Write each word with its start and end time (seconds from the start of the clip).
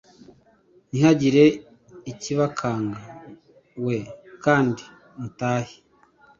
Ntihagire 0.89 1.43
ikibakanga 2.11 3.01
we 3.85 3.97
kandi 4.43 4.83
mutahe 5.19 5.75